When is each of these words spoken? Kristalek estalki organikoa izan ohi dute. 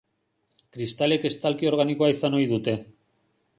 Kristalek 0.77 1.27
estalki 1.29 1.71
organikoa 1.73 2.11
izan 2.17 2.41
ohi 2.41 2.51
dute. 2.57 2.77